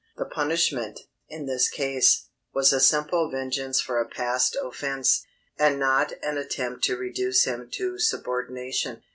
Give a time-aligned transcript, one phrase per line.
[0.17, 5.23] The punishment, in his case, was a simple vengeance for a past offence,
[5.59, 9.03] and not an attempt to reduce him to subordination.